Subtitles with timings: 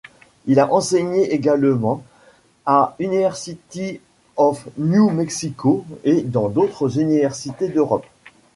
[0.47, 2.03] Il a enseigné également
[2.65, 4.01] à University
[4.35, 8.07] of New Mexico et dans d'autres univérsités d'Europe.